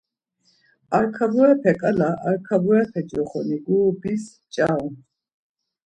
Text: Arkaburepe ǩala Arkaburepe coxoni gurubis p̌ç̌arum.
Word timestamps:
Arkaburepe 0.97 1.71
ǩala 1.79 2.09
Arkaburepe 2.29 3.01
coxoni 3.09 3.57
gurubis 3.65 4.23
p̌ç̌arum. 4.35 4.95